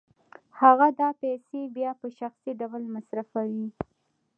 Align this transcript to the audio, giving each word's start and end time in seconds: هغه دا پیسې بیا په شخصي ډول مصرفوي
هغه 0.59 0.87
دا 0.99 1.09
پیسې 1.21 1.59
بیا 1.75 1.91
په 2.01 2.07
شخصي 2.17 2.51
ډول 2.61 2.83
مصرفوي 2.95 3.67